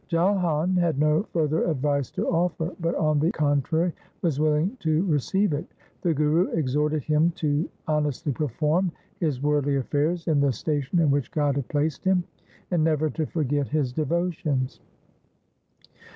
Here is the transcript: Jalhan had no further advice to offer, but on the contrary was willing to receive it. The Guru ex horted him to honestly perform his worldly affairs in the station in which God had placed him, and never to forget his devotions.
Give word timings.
Jalhan 0.09 0.75
had 0.77 0.97
no 0.97 1.21
further 1.31 1.63
advice 1.65 2.09
to 2.13 2.25
offer, 2.27 2.73
but 2.79 2.95
on 2.95 3.19
the 3.19 3.29
contrary 3.31 3.93
was 4.23 4.39
willing 4.39 4.75
to 4.79 5.03
receive 5.05 5.53
it. 5.53 5.67
The 6.01 6.11
Guru 6.11 6.51
ex 6.57 6.73
horted 6.75 7.03
him 7.03 7.29
to 7.35 7.69
honestly 7.87 8.31
perform 8.31 8.91
his 9.19 9.43
worldly 9.43 9.75
affairs 9.75 10.27
in 10.27 10.39
the 10.39 10.53
station 10.53 10.97
in 10.97 11.11
which 11.11 11.29
God 11.29 11.55
had 11.55 11.67
placed 11.67 12.03
him, 12.03 12.23
and 12.71 12.83
never 12.83 13.11
to 13.11 13.27
forget 13.27 13.67
his 13.67 13.93
devotions. 13.93 14.79